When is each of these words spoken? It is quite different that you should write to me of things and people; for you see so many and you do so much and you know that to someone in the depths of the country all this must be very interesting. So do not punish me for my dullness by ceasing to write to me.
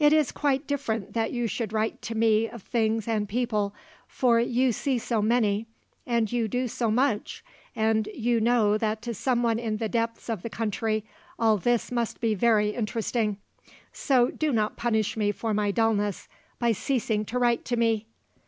It 0.00 0.12
is 0.12 0.32
quite 0.32 0.66
different 0.66 1.12
that 1.12 1.30
you 1.30 1.46
should 1.46 1.72
write 1.72 2.02
to 2.02 2.16
me 2.16 2.48
of 2.48 2.60
things 2.60 3.06
and 3.06 3.28
people; 3.28 3.72
for 4.08 4.40
you 4.40 4.72
see 4.72 4.98
so 4.98 5.22
many 5.22 5.68
and 6.04 6.32
you 6.32 6.48
do 6.48 6.66
so 6.66 6.90
much 6.90 7.44
and 7.76 8.08
you 8.12 8.40
know 8.40 8.76
that 8.76 9.00
to 9.02 9.14
someone 9.14 9.60
in 9.60 9.76
the 9.76 9.88
depths 9.88 10.28
of 10.28 10.42
the 10.42 10.50
country 10.50 11.04
all 11.38 11.56
this 11.56 11.92
must 11.92 12.20
be 12.20 12.34
very 12.34 12.70
interesting. 12.70 13.36
So 13.92 14.30
do 14.32 14.50
not 14.50 14.76
punish 14.76 15.16
me 15.16 15.30
for 15.30 15.54
my 15.54 15.70
dullness 15.70 16.26
by 16.58 16.72
ceasing 16.72 17.24
to 17.26 17.38
write 17.38 17.64
to 17.66 17.76
me. 17.76 18.06